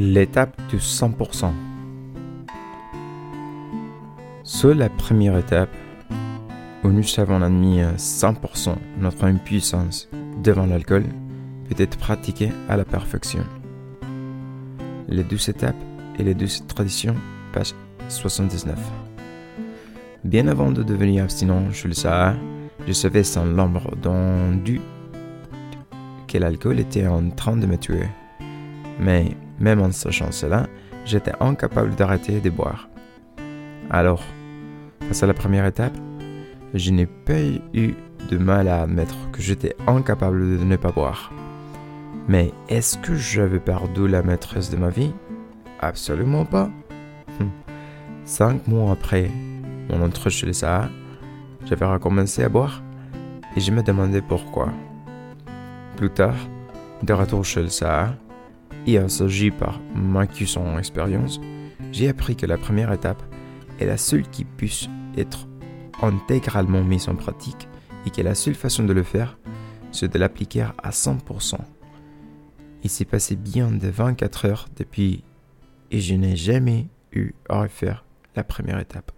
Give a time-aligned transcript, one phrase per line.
[0.00, 1.50] L'étape du 100%.
[4.44, 5.74] Seule la première étape,
[6.84, 10.08] où nous avons admis 100% notre impuissance
[10.40, 11.02] devant l'alcool,
[11.68, 13.44] peut être pratiquée à la perfection.
[15.08, 15.74] Les deux étapes
[16.16, 17.16] et les deux traditions,
[17.52, 17.74] page
[18.08, 18.78] 79.
[20.22, 22.38] Bien avant de devenir abstinent, je le savais,
[22.86, 24.80] je savais sans l'ombre d'un doute
[26.28, 28.06] que l'alcool était en train de me tuer.
[29.00, 30.66] Mais même en sachant cela,
[31.04, 32.88] j'étais incapable d'arrêter de boire.
[33.90, 34.22] Alors,
[35.08, 35.96] face à la première étape,
[36.74, 37.40] je n'ai pas
[37.72, 37.94] eu
[38.30, 41.32] de mal à admettre que j'étais incapable de ne pas boire.
[42.28, 45.12] Mais est-ce que j'avais perdu la maîtresse de ma vie?
[45.80, 46.70] Absolument pas.
[47.40, 47.50] Hum.
[48.24, 49.30] Cinq mois après
[49.88, 50.90] mon entrée chez les Sahara,
[51.64, 52.82] j'avais recommencé à boire
[53.56, 54.68] et je me demandais pourquoi.
[55.96, 56.36] Plus tard,
[57.02, 58.10] de retour chez le Sahara,
[58.94, 61.40] et s'agit par ma cuisson expérience,
[61.92, 63.22] j'ai appris que la première étape
[63.80, 65.46] est la seule qui puisse être
[66.00, 67.68] intégralement mise en pratique
[68.06, 69.38] et que la seule façon de le faire,
[69.92, 71.56] c'est de l'appliquer à 100%.
[72.82, 75.22] Il s'est passé bien de 24 heures depuis
[75.90, 78.04] et je n'ai jamais eu à refaire
[78.36, 79.12] la première étape.